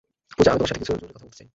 পূজা, 0.35 0.49
আমি 0.51 0.57
তোমার 0.59 0.69
সাথে, 0.71 0.79
কিছু 0.81 0.91
জরুরি 0.99 1.13
কথা 1.15 1.23
বলতে 1.25 1.37
চাই। 1.39 1.47